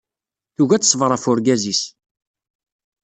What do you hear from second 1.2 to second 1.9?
wergaz-is.